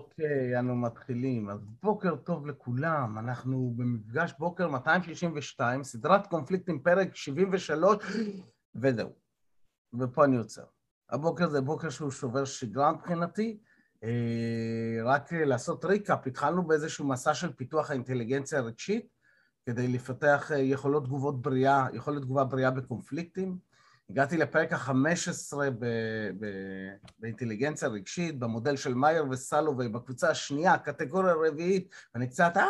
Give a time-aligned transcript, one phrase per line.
[0.00, 1.50] אוקיי, אנו מתחילים.
[1.50, 7.96] אז בוקר טוב לכולם, אנחנו במפגש בוקר 262, סדרת קונפליקטים, פרק 73,
[8.74, 9.10] וזהו.
[10.00, 10.64] ופה אני עוצר.
[11.10, 13.60] הבוקר זה בוקר שהוא שובר שגרה מבחינתי.
[14.04, 19.06] אה, רק לעשות ריקאפ, התחלנו באיזשהו מסע של פיתוח האינטליגנציה הרגשית,
[19.66, 23.58] כדי לפתח אה, יכולות תגובות בריאה, יכולת תגובה בריאה בקונפליקטים.
[24.10, 25.58] הגעתי לפרק ה-15
[27.18, 32.62] באינטליגנציה רגשית, במודל של מאייר וסלווי, בקבוצה השנייה, קטגוריה רביעית, ואני קצת, אה!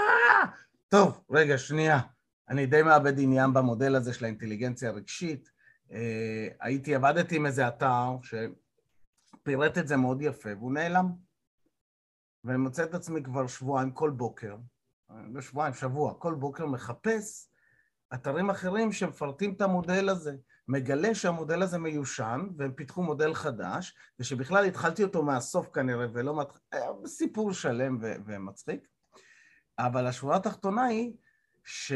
[0.89, 2.01] טוב, רגע, שנייה.
[2.49, 5.51] אני די מאבד עניין במודל הזה של האינטליגנציה הרגשית.
[5.93, 11.13] אה, הייתי, עבדתי עם איזה אתר שפירט את זה מאוד יפה, והוא נעלם.
[12.45, 14.57] ואני מוצא את עצמי כבר שבועיים, כל בוקר,
[15.33, 17.49] לא שבועיים, שבוע, כל בוקר מחפש
[18.15, 20.37] אתרים אחרים שמפרטים את המודל הזה.
[20.69, 26.49] מגלה שהמודל הזה מיושן, והם פיתחו מודל חדש, ושבכלל התחלתי אותו מהסוף כנראה, ולא מת...
[26.73, 28.13] היה סיפור שלם ו...
[28.27, 28.89] ומצחיק.
[29.79, 31.13] אבל השורה התחתונה היא
[31.65, 31.93] ש...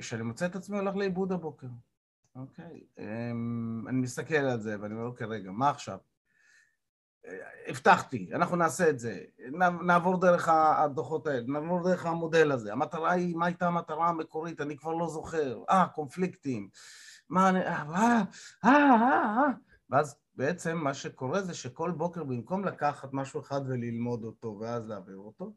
[0.00, 1.66] שאני מוצא את עצמי הולך לאיבוד הבוקר.
[2.36, 2.80] אוקיי?
[2.98, 5.98] אמ, אני מסתכל על זה ואני אומר, אוקיי, רגע, מה עכשיו?
[7.66, 9.20] הבטחתי, אנחנו נעשה את זה,
[9.86, 12.72] נעבור דרך הדוחות האלה, נעבור דרך המודל הזה.
[12.72, 14.60] המטרה היא, מה הייתה המטרה המקורית?
[14.60, 15.62] אני כבר לא זוכר.
[15.70, 16.68] אה, קונפליקטים.
[17.32, 17.60] מה אני...
[17.66, 18.22] אה, אה,
[18.64, 19.48] אה, אה.
[19.90, 25.16] ואז בעצם מה שקורה זה שכל בוקר במקום לקחת משהו אחד וללמוד אותו ואז להעביר
[25.16, 25.54] אותו,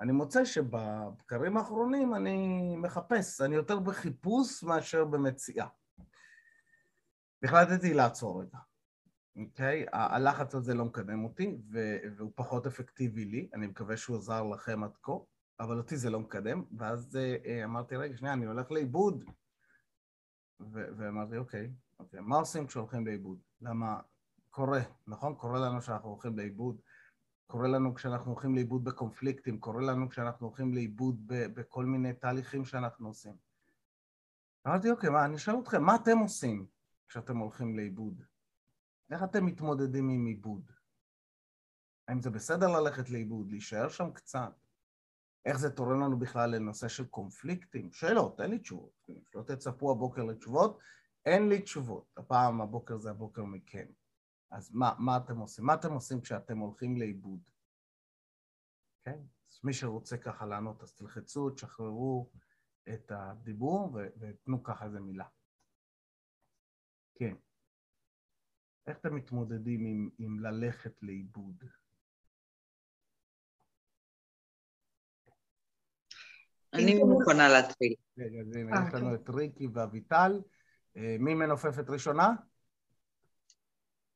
[0.00, 5.66] אני מוצא שבבקרים האחרונים אני מחפש, אני יותר בחיפוש מאשר במציאה.
[7.42, 8.58] החלטתי לעצור רגע,
[9.36, 9.86] אוקיי?
[9.92, 11.58] הלחץ הזה לא מקדם אותי
[12.16, 15.12] והוא פחות אפקטיבי לי, אני מקווה שהוא עזר לכם עד כה,
[15.60, 17.18] אבל אותי זה לא מקדם, ואז
[17.64, 19.24] אמרתי, רגע, שנייה, אני הולך לאיבוד,
[20.70, 23.38] ואמרתי, אוקיי, אוקיי, מה עושים כשהולכים לאיבוד?
[23.60, 24.00] למה
[24.50, 25.34] קורה, נכון?
[25.34, 26.80] קורה לנו שאנחנו הולכים לאיבוד,
[27.46, 33.08] קורה לנו כשאנחנו הולכים לאיבוד בקונפליקטים, קורה לנו כשאנחנו הולכים לאיבוד בכל מיני תהליכים שאנחנו
[33.08, 33.36] עושים.
[34.66, 36.66] אמרתי, אוקיי, מה, אני אשאל אתכם, מה אתם עושים
[37.08, 38.22] כשאתם הולכים לאיבוד?
[39.10, 40.70] איך אתם מתמודדים עם איבוד?
[42.08, 44.52] האם זה בסדר ללכת לאיבוד, להישאר שם קצת?
[45.44, 47.92] איך זה תורם לנו בכלל לנושא של קונפליקטים?
[47.92, 48.92] שאלות, אין לי תשובות.
[49.32, 50.78] שלא תצפו הבוקר לתשובות,
[51.26, 52.12] אין לי תשובות.
[52.16, 53.86] הפעם הבוקר זה הבוקר מכם.
[54.50, 55.64] אז מה, מה אתם עושים?
[55.64, 57.40] מה אתם עושים כשאתם הולכים לאיבוד?
[59.04, 59.18] כן?
[59.50, 62.30] אז מי שרוצה ככה לענות, אז תלחצו, תשחררו
[62.88, 65.28] את הדיבור ותנו ככה איזה מילה.
[67.14, 67.34] כן.
[68.86, 71.64] איך אתם מתמודדים עם, עם ללכת לאיבוד?
[76.74, 77.94] אני מוכנה להתחיל.
[78.18, 80.40] רגע, אז הנה, יש לנו את ריקי ואביטל.
[80.96, 82.30] אה, מי מנופפת ראשונה?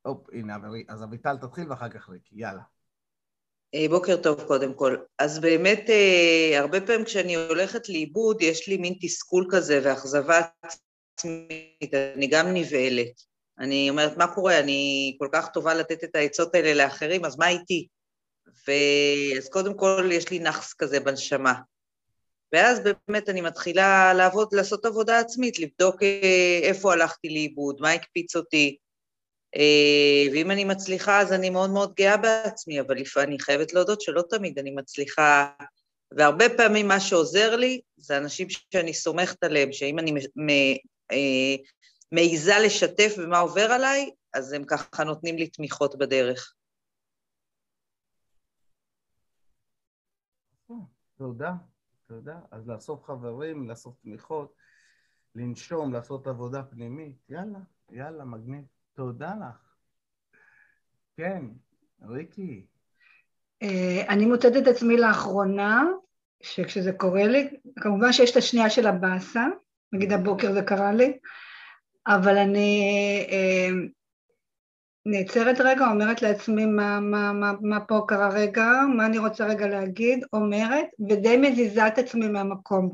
[0.03, 0.57] הופ, הנה,
[0.89, 2.63] אז אביטל תתחיל ואחר כך ריקי, יאללה.
[3.75, 4.97] אה, בוקר טוב קודם כל.
[5.19, 10.41] אז באמת, אה, הרבה פעמים כשאני הולכת לאיבוד, יש לי מין תסכול כזה ואכזבה
[11.15, 13.37] עצמית, אני גם נבהלת.
[13.59, 14.59] אני אומרת, מה קורה?
[14.61, 17.89] אני כל כך טובה לתת את העצות האלה לאחרים, אז מה איתי?
[18.47, 21.55] ואז קודם כל יש לי נאחס כזה בנשמה.
[22.53, 28.37] ואז באמת אני מתחילה לעבוד, לעשות עבודה עצמית, לבדוק אה, איפה הלכתי לאיבוד, מה הקפיץ
[28.37, 28.77] אותי,
[29.57, 34.23] אה, ואם אני מצליחה אז אני מאוד מאוד גאה בעצמי, אבל אני חייבת להודות שלא
[34.31, 35.51] תמיד אני מצליחה,
[36.17, 40.13] והרבה פעמים מה שעוזר לי זה אנשים שאני סומכת עליהם, שאם אני
[41.13, 41.57] אה,
[42.13, 46.53] מעיזה לשתף במה עובר עליי, אז הם ככה נותנים לי תמיכות בדרך.
[51.19, 51.53] תודה.
[52.07, 52.39] אתה יודע?
[52.51, 54.55] אז לאסוף חברים, לאסוף תמיכות,
[55.35, 57.59] לנשום, לעשות עבודה פנימית, יאללה,
[57.91, 58.65] יאללה, מגניב.
[58.95, 59.75] תודה לך.
[61.17, 61.45] כן,
[62.03, 62.67] ריקי.
[63.63, 65.85] אה, אני מוצאת את עצמי לאחרונה,
[66.43, 69.47] שכשזה קורה לי, כמובן שיש את השנייה של הבאסה,
[69.93, 71.19] נגיד הבוקר זה קרה לי,
[72.07, 72.81] אבל אני
[73.31, 73.69] אה,
[75.09, 79.67] נעצרת רגע, אומרת לעצמי מה, מה, מה, מה פה קרה רגע, מה אני רוצה רגע
[79.67, 82.93] להגיד, אומרת, ודי מזיזה את עצמי מהמקום.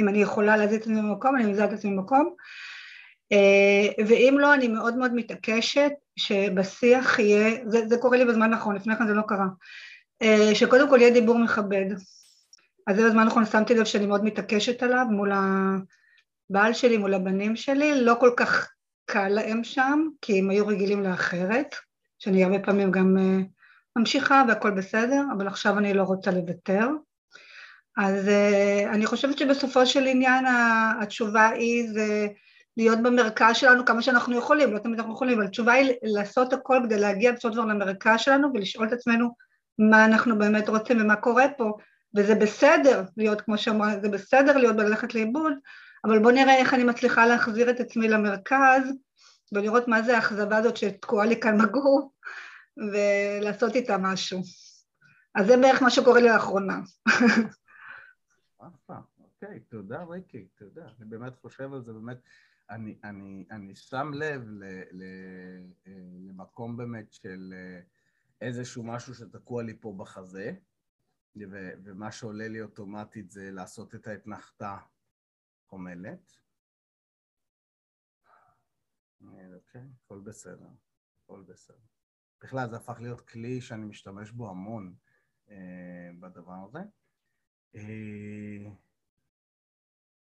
[0.00, 2.34] אם אני יכולה להזיז את עצמי מהמקום, אני מזיזה את עצמי מהמקום.
[3.32, 8.76] אה, ואם לא, אני מאוד מאוד מתעקשת שבשיח יהיה, זה, זה קורה לי בזמן האחרון,
[8.76, 9.46] לפני כן זה לא קרה,
[10.22, 11.86] אה, שקודם כל יהיה דיבור מכבד.
[12.86, 17.56] אז זה בזמן האחרון שמתי לב שאני מאוד מתעקשת עליו מול הבעל שלי, מול הבנים
[17.56, 18.70] שלי, לא כל כך
[19.10, 21.74] קל להם שם, כי הם היו רגילים לאחרת,
[22.18, 23.44] שאני הרבה פעמים גם uh,
[23.98, 26.88] ממשיכה והכל בסדר, אבל עכשיו אני לא רוצה לוותר.
[27.96, 30.44] אז uh, אני חושבת שבסופו של עניין
[31.02, 32.26] התשובה היא זה
[32.76, 36.80] להיות במרכז שלנו כמה שאנחנו יכולים, לא תמיד אנחנו יכולים, אבל התשובה היא לעשות הכל
[36.84, 39.34] כדי להגיע בסופו של דבר למרכז שלנו ולשאול את עצמנו
[39.78, 41.72] מה אנחנו באמת רוצים ומה קורה פה,
[42.16, 45.52] וזה בסדר להיות, כמו שאמרה, זה בסדר להיות בללכת לאיבוד,
[46.04, 48.82] אבל בואו נראה איך אני מצליחה להחזיר את עצמי למרכז,
[49.52, 52.12] ולראות מה זה האכזבה הזאת שתקועה לי כאן בגוף,
[52.76, 54.40] ולעשות איתה משהו.
[55.34, 56.80] אז זה בערך מה שקורה לי לאחרונה.
[59.42, 60.88] אוקיי, תודה ריקי, תודה.
[60.98, 62.18] אני באמת חושב על זה, באמת,
[62.70, 65.02] אני, אני, אני שם לב ל, ל,
[65.86, 65.92] אה,
[66.28, 67.80] למקום באמת של אה,
[68.40, 70.52] איזשהו משהו שתקוע לי פה בחזה,
[71.50, 74.76] ו, ומה שעולה לי אוטומטית זה לעשות את האתנחתה
[75.70, 76.40] חומלת.
[79.70, 80.68] אוקיי, הכל בסדר,
[81.24, 81.76] הכל בסדר.
[82.42, 84.94] בכלל זה הפך להיות כלי שאני משתמש בו המון
[85.50, 86.78] אה, בדבר הזה.
[87.74, 88.70] אה,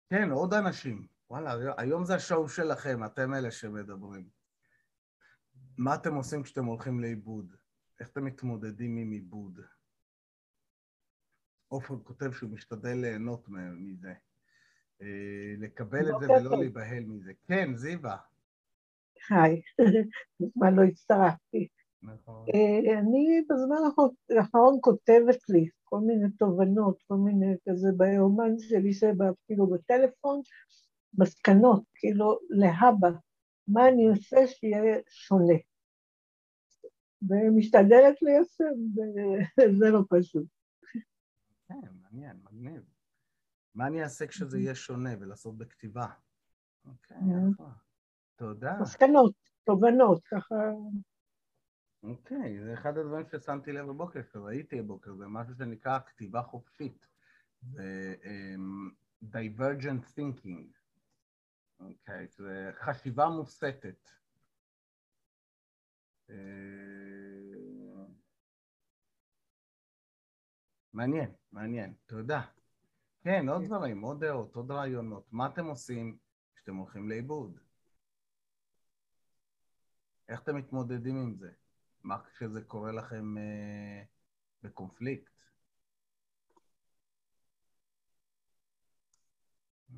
[0.09, 1.07] כן, עוד אנשים.
[1.29, 4.29] וואלה, היום זה השואו שלכם, אתם אלה שמדברים.
[5.77, 7.55] מה אתם עושים כשאתם הולכים לאיבוד?
[7.99, 9.59] איך אתם מתמודדים עם איבוד?
[11.67, 14.13] עופר כותב שהוא משתדל ליהנות מזה.
[15.01, 17.31] אה, לקבל את זה ולא להיבהל מזה.
[17.47, 18.17] כן, זיווה.
[19.29, 19.61] היי,
[20.39, 21.67] מזמן לא הצטרפתי.
[22.01, 22.45] נכון.
[22.53, 24.05] אה, אני בזמן
[24.37, 28.91] האחרון כותבת לי כל מיני תובנות, כל מיני כזה ביומן שלי,
[29.43, 30.41] אפילו בטלפון,
[31.17, 33.09] מסקנות, כאילו להבא,
[33.67, 35.53] מה אני עושה שיהיה שונה.
[37.21, 38.99] ומשתדלת ליישם,
[39.57, 40.45] וזה לא פשוט.
[41.67, 42.98] כן, מעניין, מגניב.
[43.79, 46.07] מה אני אעשה כשזה יהיה שונה ולעשות בכתיבה?
[46.85, 47.63] אוקיי, כן.
[48.35, 48.77] תודה.
[48.81, 49.33] מסקנות,
[49.63, 50.55] תובנות, ככה...
[52.03, 57.07] אוקיי, זה אחד הדברים ששמתי לב בבוקר, שראיתי בבוקר, זה משהו שנקרא כתיבה חופשית.
[57.61, 58.93] זה um,
[59.25, 60.79] divergent thinking,
[61.79, 64.09] אוקיי, זה חשיבה מוסתת.
[66.27, 66.33] Uh,
[70.93, 72.58] מעניין, מעניין, תודה.
[73.29, 75.23] כן, עוד דברים, עוד דעות, עוד רעיונות.
[75.31, 76.17] מה אתם עושים
[76.55, 77.59] כשאתם הולכים לאיבוד?
[80.29, 81.49] איך אתם מתמודדים עם זה?
[82.03, 84.03] מה כשזה קורה לכם אה,
[84.63, 85.31] בקונפליקט?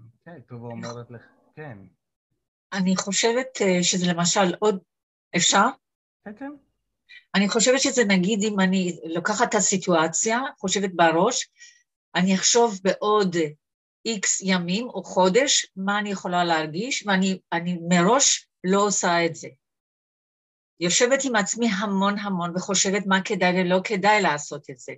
[0.06, 1.25] אוקיי, טובה אומרת לך,
[1.56, 1.77] כן.
[2.74, 4.80] אני חושבת אה, שזה למשל עוד...
[5.36, 5.66] אפשר?
[6.25, 6.51] כן, כן.
[7.36, 11.50] אני חושבת שזה נגיד אם אני לוקחת את הסיטואציה, חושבת בראש,
[12.16, 13.36] אני אחשוב בעוד
[14.06, 19.48] איקס ימים או חודש מה אני יכולה להרגיש, ואני מראש לא עושה את זה.
[20.80, 24.94] יושבת עם עצמי המון המון וחושבת מה כדאי ולא כדאי לעשות את זה.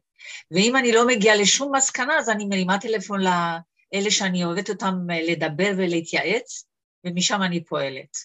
[0.52, 4.96] ואם אני לא מגיעה לשום מסקנה, אז אני מרימה טלפון לאלה שאני אוהבת אותם
[5.28, 6.66] לדבר ולהתייעץ,
[7.06, 8.18] ומשם אני פועלת.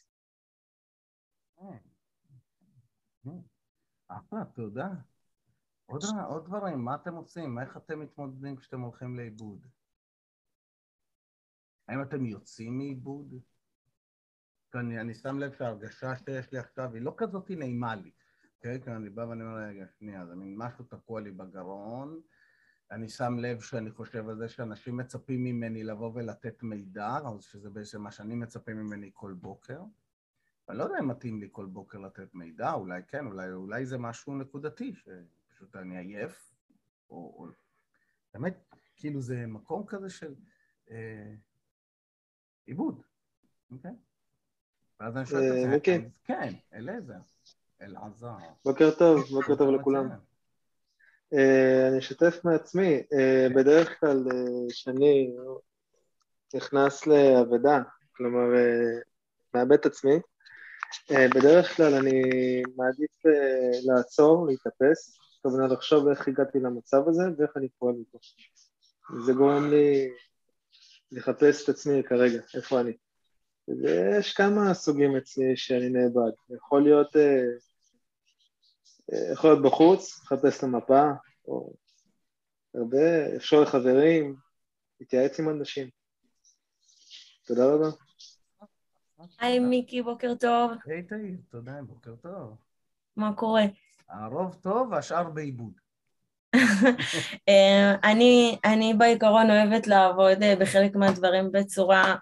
[4.08, 4.86] אחלה, תודה.
[5.88, 7.58] עוד, עוד דברים, מה אתם עושים?
[7.58, 9.66] איך אתם מתמודדים כשאתם הולכים לאיבוד?
[11.88, 13.34] האם אתם יוצאים מאיבוד?
[14.74, 18.10] אני, אני שם לב שההרגשה שיש לי עכשיו היא לא כזאת נעימה לי.
[18.60, 22.20] כן, כי אני בא ואני אומר, רגע, שנייה, זה מין משהו תקוע לי בגרון.
[22.90, 28.02] אני שם לב שאני חושב על זה שאנשים מצפים ממני לבוא ולתת מידע, שזה בעצם
[28.02, 29.82] מה שאני מצפה ממני כל בוקר.
[30.68, 33.98] אני לא יודע אם מתאים לי כל בוקר לתת מידע, אולי כן, אולי, אולי זה
[33.98, 34.94] משהו נקודתי,
[35.58, 36.52] שפשוט אני עייף,
[37.10, 37.16] או...
[37.16, 37.46] או...
[38.34, 40.34] באמת, כאילו זה מקום כזה של
[40.90, 41.34] אה,
[42.66, 43.02] עיבוד,
[43.70, 43.90] אוקיי?
[45.00, 47.18] ואז אני שואל את זה, אה, כן, אליעזר,
[47.82, 48.36] אלעזר.
[48.64, 50.10] בוקר טוב, בוקר טוב לכולם.
[51.32, 54.24] אה, אני אשתף מעצמי, אה, בדרך כלל
[54.70, 55.36] כשאני
[56.54, 57.82] נכנס לאבדה,
[58.16, 58.46] כלומר
[59.54, 60.20] מאבד את עצמי,
[61.10, 62.22] בדרך כלל אני
[62.76, 63.22] מעדיף
[63.86, 68.18] לעצור, להתאפס, כוונה לחשוב איך הגעתי למצב הזה ואיך אני פועל מפה.
[69.26, 70.08] זה גורם לי
[71.12, 72.92] לחפש את עצמי כרגע, איפה אני.
[73.68, 76.32] ויש כמה סוגים אצלי שאני נאבד.
[76.56, 77.42] יכול להיות, אה,
[79.12, 81.02] אה, יכול להיות בחוץ, לחפש את המפה,
[81.48, 81.74] או
[82.74, 84.36] הרבה, אפשר לחברים,
[85.00, 85.88] להתייעץ עם אנשים.
[87.46, 87.88] תודה רבה.
[89.38, 90.70] היי מיקי, בוקר טוב.
[90.86, 92.56] היי תאיר, תודה, בוקר טוב.
[93.16, 93.62] מה קורה?
[94.10, 95.72] הרוב טוב, השאר בעיבוד.
[97.48, 102.14] אה, אני, אני בעיקרון אוהבת לעבוד בחלק מהדברים בצורה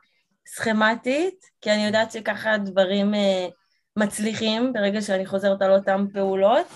[0.48, 3.52] סכמטית, כי אני יודעת שככה הדברים uh,
[3.96, 6.66] מצליחים ברגע שאני חוזרת על אותן פעולות.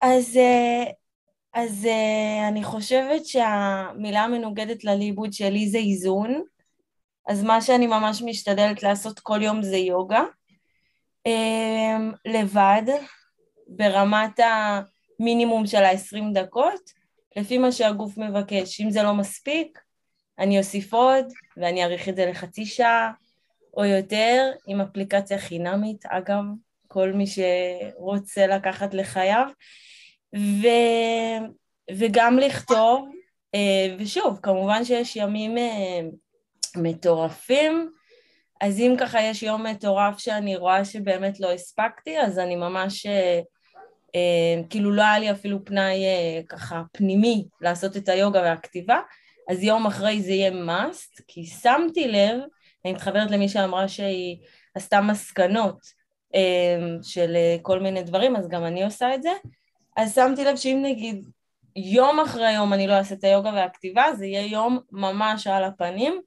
[0.00, 0.38] אז,
[1.54, 1.88] אז
[2.48, 6.42] אני חושבת שהמילה המנוגדת לליבוד שלי זה איזון,
[7.28, 10.22] אז מה שאני ממש משתדלת לעשות כל יום זה יוגה,
[12.24, 12.82] לבד,
[13.76, 14.40] ברמת
[15.20, 16.90] מינימום של ה-20 דקות,
[17.36, 18.80] לפי מה שהגוף מבקש.
[18.80, 19.78] אם זה לא מספיק,
[20.38, 21.24] אני אוסיף עוד,
[21.56, 23.12] ואני אאריך את זה לחצי שעה
[23.76, 26.42] או יותר, עם אפליקציה חינמית, אגב,
[26.88, 29.46] כל מי שרוצה לקחת לחייו,
[30.36, 30.66] ו...
[31.90, 33.08] וגם לכתוב,
[33.54, 36.00] אה, ושוב, כמובן שיש ימים אה,
[36.76, 37.90] מטורפים,
[38.60, 43.40] אז אם ככה יש יום מטורף שאני רואה שבאמת לא הספקתי, אז אני ממש, אה,
[44.70, 49.00] כאילו לא היה לי אפילו פנאי אה, ככה פנימי לעשות את היוגה והכתיבה,
[49.48, 52.40] אז יום אחרי זה יהיה must, כי שמתי לב,
[52.84, 54.36] אני מתחברת למי שאמרה שהיא
[54.74, 55.86] עשתה מסקנות
[56.34, 59.32] אה, של אה, כל מיני דברים, אז גם אני עושה את זה,
[59.96, 61.26] אז שמתי לב שאם נגיד
[61.76, 66.20] יום אחרי יום אני לא אעשה את היוגה והכתיבה, זה יהיה יום ממש על הפנים,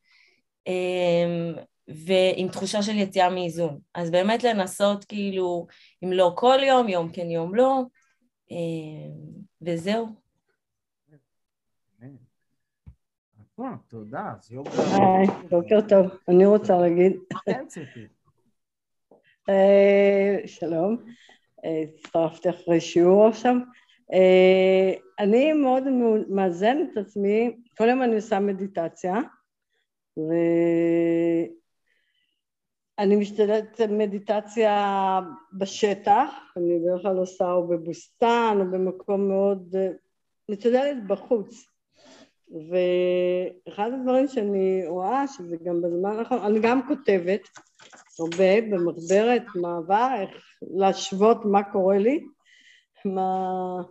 [0.68, 3.80] אה, ועם תחושה של יציאה מאיזון.
[3.94, 5.68] אז באמת לנסות כאילו,
[6.04, 7.82] אם לא כל יום, יום כן יום לא,
[9.62, 10.08] וזהו.
[13.88, 14.70] תודה, אז יוגה...
[14.72, 16.06] היי, בוקר טוב.
[16.30, 17.14] אני רוצה להגיד...
[17.46, 18.08] כן, ציפי.
[20.46, 20.98] שלום,
[21.64, 23.56] הצטרפתי אחרי שיעור עכשיו.
[25.20, 25.84] אני מאוד
[26.30, 29.16] מאזנת את עצמי, כל יום אני עושה מדיטציה,
[33.00, 35.20] ואני משתדלת מדיטציה
[35.54, 39.76] בשטח, אני בדרך כלל עושה או בבוסתן או במקום מאוד,
[40.52, 41.66] משתדלת בחוץ.
[42.50, 47.42] ואחד הדברים שאני רואה, שזה גם בזמן האחרון, אני גם כותבת
[48.20, 52.26] הרבה במחברת מעבר, איך להשוות מה קורה לי,
[53.06, 53.82] מה...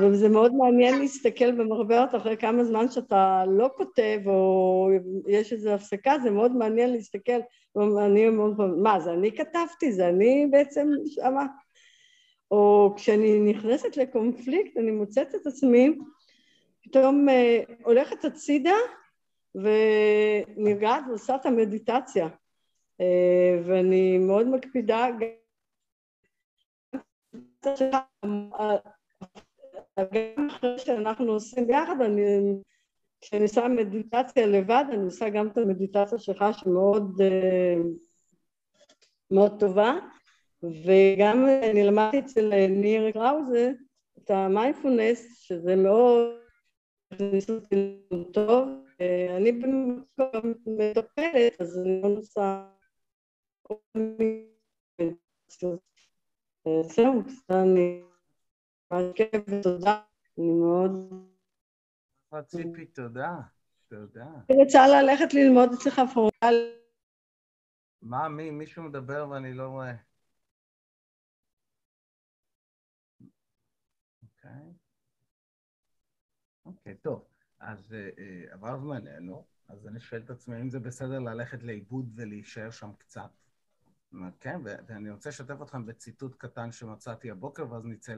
[0.00, 4.88] וזה מאוד מעניין להסתכל במחברת אחרי כמה זמן שאתה לא כותב או
[5.26, 7.40] יש איזו הפסקה, זה מאוד מעניין להסתכל,
[7.98, 11.46] אני מאוד פעם, מה זה אני כתבתי, זה אני בעצם שמה,
[12.50, 15.98] או כשאני נכנסת לקונפליקט אני מוצאת את עצמי
[16.82, 17.26] פתאום
[17.82, 18.76] הולכת הצידה
[19.54, 22.28] ונרגעת ועושה את המדיטציה.
[23.64, 25.06] ואני מאוד מקפידה
[28.22, 28.50] גם
[30.48, 32.22] אחרי שאנחנו עושים ביחד, אני,
[33.20, 37.20] כשאני עושה מדיטציה לבד, אני עושה גם את המדיטציה שלך שמאוד
[39.30, 39.98] מאוד טובה,
[40.62, 43.72] וגם אני למדתי אצל ניר קראוזה
[44.18, 46.34] את המיינדפולנס, שזה מאוד
[48.32, 48.68] טוב,
[49.36, 52.64] אני במקום מטפלת, אז אני לא עושה
[56.82, 58.02] זהו, אני
[59.14, 60.02] כיף ותודה,
[60.38, 60.90] אני מאוד...
[62.46, 63.36] ציפי, תודה,
[63.88, 64.26] תודה.
[64.50, 66.54] אני רוצה ללכת ללמוד אצלך פורמל.
[68.02, 68.50] מה, מי?
[68.50, 69.94] מישהו מדבר ואני לא רואה.
[74.22, 74.72] אוקיי.
[76.66, 77.24] אוקיי, טוב.
[77.58, 77.94] אז
[78.50, 83.30] עבר זמננו, אז אני שואל את עצמי אם זה בסדר ללכת לאיבוד ולהישאר שם קצת.
[84.40, 88.14] כן, ואני רוצה לשתף אתכם בציטוט קטן שמצאתי הבוקר, ואז נצא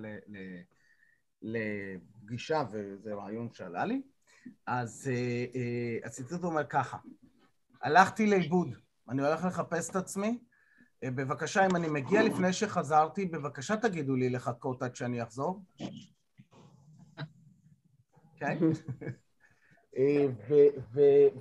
[1.42, 4.02] לפגישה, וזה רעיון שעלה לי.
[4.66, 5.10] אז
[6.04, 6.98] הציטוט אומר ככה,
[7.82, 8.68] הלכתי לאיבוד,
[9.08, 10.38] אני הולך לחפש את עצמי,
[11.04, 15.62] בבקשה, אם אני מגיע לפני שחזרתי, בבקשה תגידו לי לחכות עד שאני אחזור.
[18.36, 18.58] כן?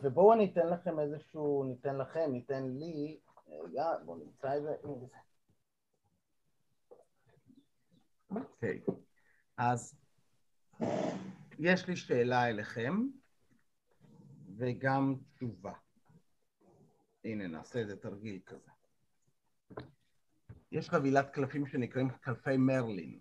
[0.02, 4.76] ובואו אני אתן לכם איזשהו, ניתן לכם, ניתן לי, רגע, בואו נמצא את זה.
[8.30, 8.82] אוקיי,
[9.58, 9.96] אז
[11.60, 13.08] יש לי שאלה אליכם
[14.58, 15.74] וגם תשובה.
[17.24, 18.70] הנה, נעשה איזה תרגיל כזה.
[20.72, 23.20] יש חבילת קלפים שנקראים קלפי מרלין,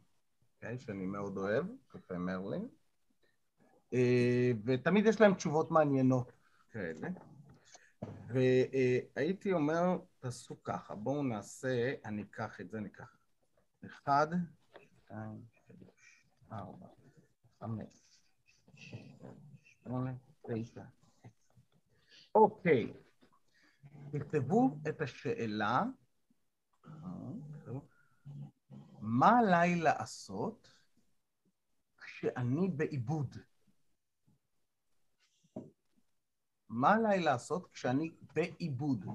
[0.62, 2.68] okay, שאני מאוד אוהב, קלפי מרלין,
[4.64, 6.32] ותמיד יש להם תשובות מעניינות
[6.70, 7.08] כאלה.
[8.28, 13.16] והייתי אומר, תעשו ככה, בואו נעשה, אני אקח את זה, אני אקח
[13.86, 14.26] אחד,
[14.78, 16.86] שתיים, שלוש, ארבע,
[17.60, 18.20] חמש,
[19.62, 20.82] שמונה, תשע,
[22.34, 22.92] אוקיי.
[24.12, 25.82] תכתבו את השאלה,
[29.00, 30.74] מה עליי לעשות
[31.98, 33.36] כשאני בעיבוד?
[36.74, 39.06] מה עליי לעשות כשאני בעיבוד?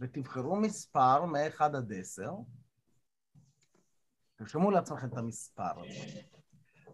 [0.00, 2.30] ותבחרו מספר מ-1 עד 10.
[4.36, 6.20] תרשמו לעצמכם את המספר הזה.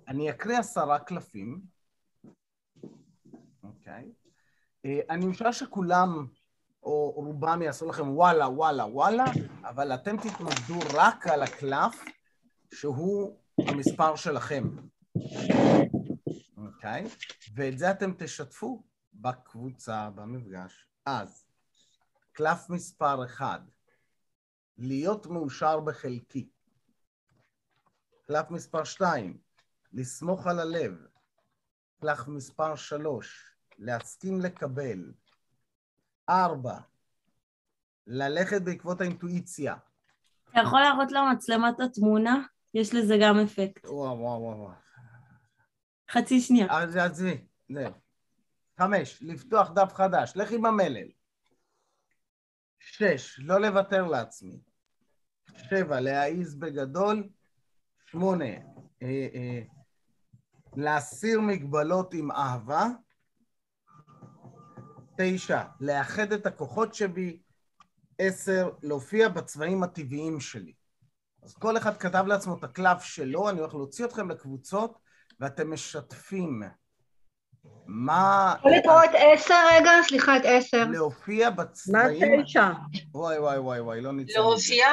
[0.09, 1.61] אני אקריא עשרה קלפים,
[3.63, 4.13] אוקיי?
[4.85, 6.27] אני משער שכולם,
[6.83, 9.25] או רובם יעשו לכם וואלה, וואלה, וואלה,
[9.65, 12.05] אבל אתם תתמקדו רק על הקלף
[12.75, 14.65] שהוא המספר שלכם,
[16.57, 17.05] אוקיי?
[17.55, 18.92] ואת זה אתם תשתפו
[19.23, 20.87] בקבוצה, במפגש.
[21.07, 21.47] אז,
[22.33, 23.61] קלף מספר אחד,
[24.79, 26.49] להיות מאושר בחלקי.
[28.27, 29.39] קלף מספר שתיים,
[29.93, 31.07] לסמוך על הלב.
[32.01, 35.13] קלף מספר שלוש, להסכים לקבל.
[36.29, 36.79] ארבע,
[38.07, 39.75] ללכת בעקבות האינטואיציה.
[40.51, 42.43] אתה יכול להראות למצלמה את התמונה?
[42.75, 43.85] יש לזה גם אפקט.
[43.87, 44.71] וואו, וואו, וואו.
[46.11, 46.67] חצי שנייה.
[46.71, 48.02] אז עזבי, זהו.
[48.83, 51.09] חמש, לפתוח דף חדש, לך עם המלל.
[52.79, 54.61] שש, לא לוותר לעצמי.
[55.57, 57.29] שבע, להעיז בגדול.
[58.07, 58.45] שמונה,
[59.03, 59.63] אה, אה,
[60.77, 62.87] להסיר מגבלות עם אהבה.
[65.19, 67.43] תשע, לאחד את הכוחות שבי.
[68.19, 70.75] עשר, להופיע בצבעים הטבעיים שלי.
[71.43, 74.99] אז כל אחד כתב לעצמו את הקלף שלו, אני הולך להוציא אתכם לקבוצות,
[75.41, 76.63] ואתם משתפים.
[77.87, 78.55] מה...
[78.59, 79.91] יכול לקרוא את עשר רגע?
[80.09, 80.85] סליחה, את עשר.
[80.85, 82.43] להופיע מה בצבעים...
[82.43, 82.69] תשע?
[83.15, 84.33] וואי וואי וואי וואי, לא מזה.
[84.37, 84.87] להופיע?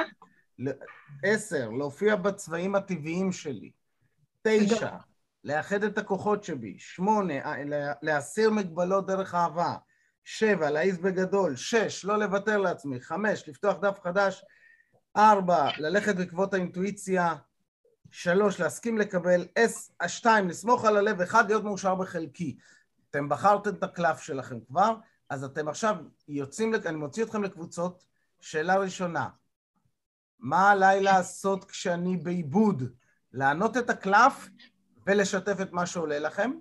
[1.23, 3.71] עשר, להופיע בצבעים הטבעיים שלי.
[4.47, 4.89] תשע,
[5.43, 6.75] לאחד את הכוחות שבי.
[6.79, 9.75] שמונה, אה, לה- להסיר מגבלות דרך אהבה.
[10.23, 11.55] שבע, להעיז בגדול.
[11.55, 13.01] שש, לא לוותר לעצמי.
[13.01, 14.45] חמש, לפתוח דף חדש.
[15.17, 17.35] ארבע, ללכת בעקבות האינטואיציה.
[18.12, 19.46] שלוש, להסכים לקבל.
[19.58, 21.22] אס, שתיים, לסמוך על הלב.
[21.22, 22.58] אחד, להיות מאושר בחלקי.
[23.10, 24.96] אתם בחרתם את הקלף שלכם כבר,
[25.30, 25.96] אז אתם עכשיו
[26.28, 28.06] יוצאים, אני מוציא אתכם לקבוצות.
[28.42, 29.30] שאלה ראשונה,
[30.39, 32.84] מה עליי לעשות כשאני בעיבוד?
[33.34, 34.50] לענות את הקלף
[35.08, 36.51] ולשתף את מה שעולה לכם.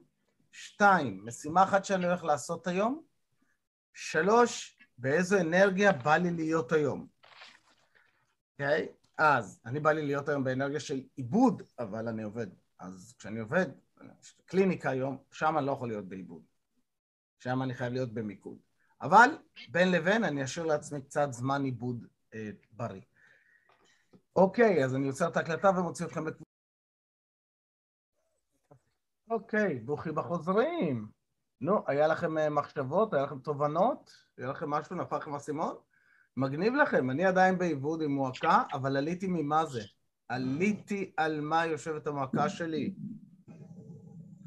[0.52, 3.02] שתיים, משימה אחת שאני הולך לעשות היום.
[3.95, 7.07] שלוש, באיזו אנרגיה בא לי להיות היום.
[8.52, 8.88] אוקיי?
[9.18, 12.47] אז, אני בא לי להיות היום באנרגיה של עיבוד, אבל אני עובד.
[12.78, 13.66] אז כשאני עובד,
[14.47, 16.43] קליניקה היום, שם אני לא יכול להיות בעיבוד.
[17.38, 18.58] שם אני חייב להיות במיקוד.
[19.02, 19.30] אבל
[19.69, 23.00] בין לבין אני אשאיר לעצמי קצת זמן עיבוד אה, בריא.
[24.36, 26.50] אוקיי, אז אני יוצר את ההקלטה ומוציא אתכם לקבוצה.
[29.30, 31.08] אוקיי, ברוכים החוזרים.
[31.60, 33.14] נו, היה לכם אה, מחשבות?
[33.14, 34.12] היה לכם תובנות?
[34.36, 34.97] היה לכם משהו?
[34.97, 35.76] נפל לכם האסימון?
[36.38, 39.82] מגניב לכם, אני עדיין בעיבוד עם מועקה, אבל עליתי ממה זה?
[40.28, 42.94] עליתי על מה יושבת המועקה שלי.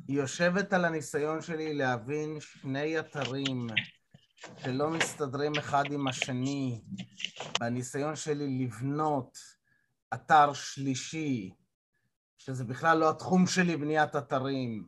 [0.08, 3.68] היא יושבת על הניסיון שלי להבין שני אתרים
[4.58, 6.82] שלא מסתדרים אחד עם השני,
[7.60, 9.38] בניסיון שלי לבנות
[10.14, 11.54] אתר שלישי,
[12.38, 14.88] שזה בכלל לא התחום שלי, בניית אתרים,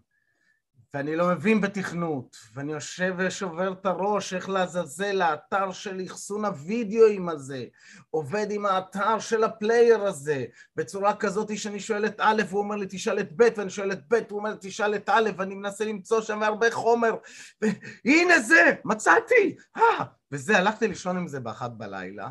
[0.94, 7.30] ואני לא מבין בתכנות, ואני יושב ושובר את הראש איך לעזאזל האתר של אחסון הוידאוים
[7.30, 7.66] הזה,
[8.10, 12.86] עובד עם האתר של הפלייר הזה, בצורה כזאת שאני שואל את א', הוא אומר לי
[12.90, 15.86] תשאל את ב', ואני שואל את ב', הוא אומר לי תשאל את א', ואני מנסה
[15.86, 17.16] למצוא שם הרבה חומר,
[17.62, 19.56] והנה זה, מצאתי!
[19.78, 20.06] אה!
[20.32, 22.30] וזה, הלכתי לישון עם זה באחת בלילה,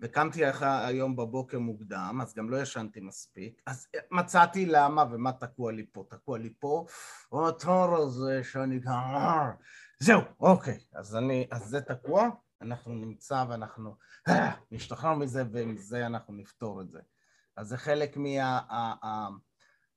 [0.00, 5.86] וקמתי היום בבוקר מוקדם, אז גם לא ישנתי מספיק, אז מצאתי למה ומה תקוע לי
[5.92, 6.04] פה.
[6.08, 6.86] תקוע לי פה,
[7.32, 9.50] האתר הזה שאני גם...
[10.00, 12.28] זהו, אוקיי, אז אני, אז זה תקוע,
[12.62, 13.96] אנחנו נמצא ואנחנו
[14.28, 17.00] אה, נשתחרר מזה, ומזה אנחנו נפתור את זה.
[17.56, 18.42] אז זה חלק מה...
[18.42, 19.28] ה- ה-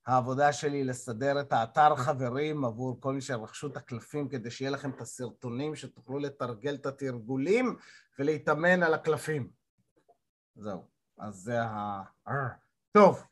[0.06, 4.90] העבודה שלי לסדר את האתר חברים עבור כל מי שרכשו את הקלפים כדי שיהיה לכם
[4.90, 7.76] את הסרטונים שתוכלו לתרגל את התרגולים
[8.18, 9.63] ולהתאמן על הקלפים.
[10.56, 10.84] זהו,
[11.18, 12.02] אז זה ה...
[12.28, 12.48] אה,
[12.92, 13.22] טוב,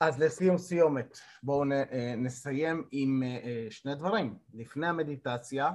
[0.00, 4.38] אז לסיום סיומת, בואו אה, נסיים עם אה, שני דברים.
[4.54, 5.70] לפני המדיטציה,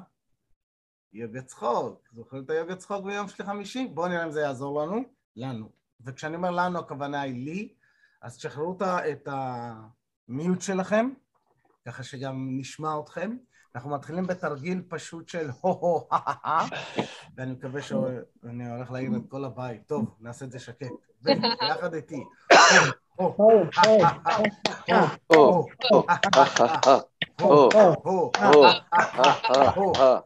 [1.14, 2.10] יוגה צחוק.
[2.14, 3.88] זוכרים את היוגה צחוק ביום שלי חמישי?
[3.94, 5.04] בואו נראה אם זה יעזור לנו.
[5.36, 5.70] לנו.
[6.06, 7.74] וכשאני אומר לנו, הכוונה היא לי,
[8.22, 8.78] אז תשחררו
[9.12, 11.10] את המיוט שלכם,
[11.88, 13.38] ככה שגם נשמע אתכם.
[13.76, 16.08] אנחנו מתחילים בתרגיל פשוט של הו-הו,
[17.38, 19.88] ואני מקווה שאני הולך להעיר את כל הבית.
[19.88, 20.88] טוב, נעשה את זה שקט.
[21.22, 22.24] ביחד איתי.
[23.16, 25.68] הו, הו, הא-הא-הא, הו,
[27.41, 27.69] הו,
[28.05, 30.19] הו, הא-הא-הא, הו, הו,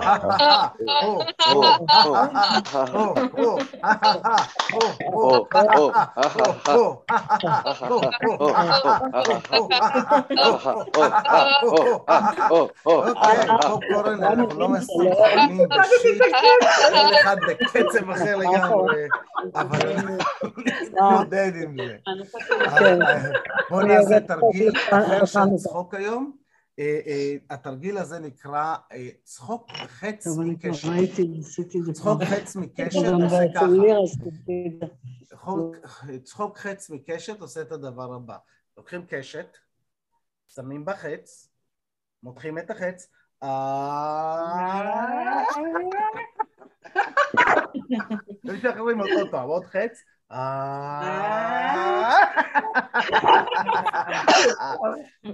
[0.00, 0.68] הא-הא-הא,
[1.02, 1.24] הו,
[3.36, 3.58] הו,
[5.12, 5.66] אוקיי,
[13.62, 16.22] פופקורן, אנחנו לא מסונכרנים בשיט,
[16.90, 19.06] כל אחד בקצב אחר לגמרי,
[19.54, 20.16] אבל אנחנו
[20.56, 21.96] נתמודד עם זה.
[23.70, 24.45] בואו נעשה תרגיל
[24.89, 26.37] אחר של צחוק היום,
[26.79, 30.27] אה, אה, התרגיל הזה נקרא אה, צחוק חץ
[31.85, 32.23] זה צחוק.
[32.23, 32.55] חץ
[33.23, 33.65] עושה ככה.
[34.45, 34.85] זה.
[35.25, 35.75] צחוק-
[36.23, 38.37] צחוק חץ מקשת עושה את הדבר הבא.
[38.77, 39.57] לוקחים קשת,
[40.47, 41.49] שמים בה חץ,
[42.23, 43.09] מותחים את החץ,
[43.43, 45.43] אה...
[48.45, 50.16] ומשחררים עוד פעם, עוד חץ, אה...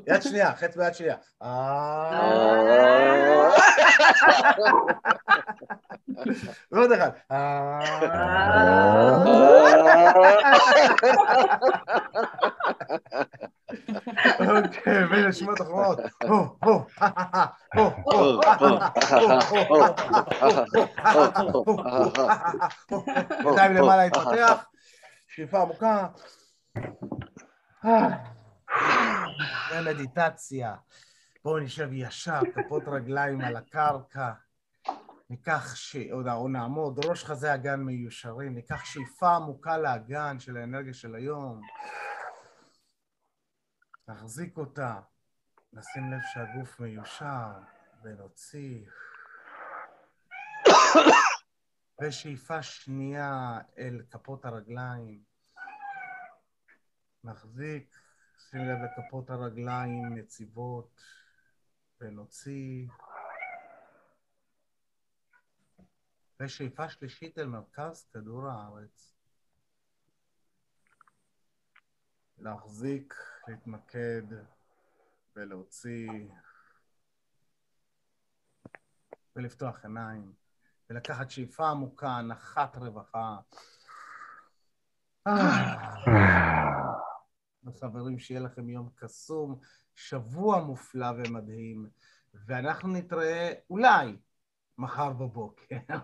[0.08, 1.16] יד שנייה, חץ ביד שנייה.
[1.44, 2.10] אה...
[6.72, 7.10] ועוד אחד.
[14.40, 16.00] אוקיי, ונשימות אחרונות.
[23.52, 24.66] ידיים למעלה להתפתח,
[25.36, 26.08] שאיפה עמוקה.
[29.72, 30.76] ומדיטציה.
[31.44, 34.32] בואו נשב ישר, כפות רגליים על הקרקע.
[35.30, 35.96] ניקח, ש...
[36.12, 41.62] או נעמוד, ראש חזה אגן מיושרים, ניקח שאיפה עמוקה לאגן של האנרגיה של היום.
[44.08, 45.00] נחזיק אותה,
[45.74, 47.52] נשים לב שהגוף מיושר,
[48.04, 48.86] ונוציא.
[52.02, 55.24] ושאיפה שנייה אל כפות הרגליים.
[57.24, 57.96] נחזיק,
[58.38, 61.02] שים לב לכפות הרגליים יציבות,
[62.02, 62.88] ונוציא.
[66.40, 69.16] ושאיפה שלישית אל מרכז כדור הארץ.
[72.38, 73.14] להחזיק,
[73.48, 74.24] להתמקד
[75.36, 76.10] ולהוציא
[79.36, 80.34] ולפתוח עיניים
[80.94, 83.38] ולקחת שאיפה עמוקה, הנחת רווחה.
[87.66, 89.60] וחברים, שיהיה לכם יום קסום,
[89.96, 91.88] שבוע מופלא ומדהים,
[92.48, 94.18] ואנחנו נתראה אולי
[94.78, 95.76] מחר בבוקר.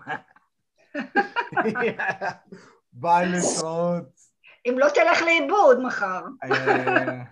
[2.92, 4.20] ביי להתראות.
[4.66, 6.24] אם לא תלך לאיבוד מחר.
[6.44, 7.22] אה,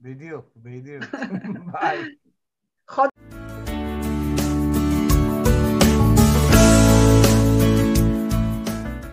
[0.00, 1.04] בדיוק, בדיוק.
[1.72, 2.04] ביי.